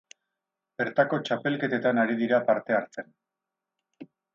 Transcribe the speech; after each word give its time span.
Bertako 0.81 1.19
txapelketetan 1.29 2.03
ari 2.07 2.19
dira 2.25 2.43
parte 2.51 2.79
hartzen. 2.83 3.17